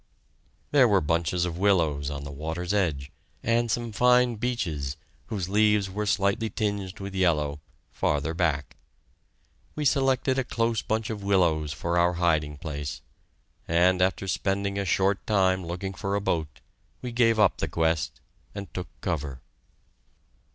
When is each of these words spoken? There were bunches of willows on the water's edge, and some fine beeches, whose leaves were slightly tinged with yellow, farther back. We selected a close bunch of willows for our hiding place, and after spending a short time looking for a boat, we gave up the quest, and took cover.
There 0.71 0.87
were 0.87 0.99
bunches 0.99 1.45
of 1.45 1.59
willows 1.59 2.09
on 2.09 2.23
the 2.23 2.31
water's 2.31 2.73
edge, 2.73 3.11
and 3.43 3.69
some 3.69 3.91
fine 3.91 4.33
beeches, 4.33 4.97
whose 5.27 5.47
leaves 5.47 5.91
were 5.91 6.07
slightly 6.07 6.49
tinged 6.49 6.99
with 6.99 7.13
yellow, 7.13 7.59
farther 7.91 8.33
back. 8.33 8.77
We 9.75 9.85
selected 9.85 10.39
a 10.39 10.43
close 10.43 10.81
bunch 10.81 11.11
of 11.11 11.21
willows 11.21 11.71
for 11.71 11.99
our 11.99 12.13
hiding 12.13 12.57
place, 12.57 13.03
and 13.67 14.01
after 14.01 14.27
spending 14.27 14.79
a 14.79 14.85
short 14.85 15.27
time 15.27 15.63
looking 15.63 15.93
for 15.93 16.15
a 16.15 16.19
boat, 16.19 16.61
we 17.03 17.11
gave 17.11 17.37
up 17.39 17.57
the 17.59 17.67
quest, 17.67 18.21
and 18.55 18.73
took 18.73 18.87
cover. 19.01 19.39